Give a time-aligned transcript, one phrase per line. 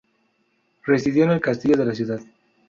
[0.83, 2.19] Residió en el castillo de la ciudad.